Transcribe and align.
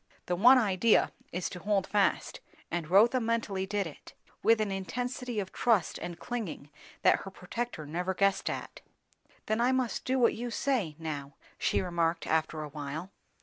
The 0.25 0.35
one 0.35 0.57
idea 0.57 1.11
is 1.31 1.47
to 1.51 1.59
hold 1.59 1.85
fast; 1.85 2.39
and 2.71 2.89
Rotha 2.89 3.19
mentally 3.19 3.67
did 3.67 3.85
it, 3.85 4.15
with 4.41 4.59
an 4.59 4.71
intensity 4.71 5.39
of 5.39 5.51
trust 5.53 5.99
and 5.99 6.17
clinging 6.17 6.71
that 7.03 7.19
her 7.19 7.29
protector 7.29 7.85
never 7.85 8.15
guessed 8.15 8.49
at. 8.49 8.81
"Then 9.45 9.61
I 9.61 9.71
must 9.71 10.03
do 10.03 10.17
what 10.17 10.33
you 10.33 10.49
say, 10.49 10.95
now?" 10.97 11.35
she 11.59 11.81
remarked 11.83 12.25
after 12.25 12.63
a 12.63 12.69
while. 12.69 13.11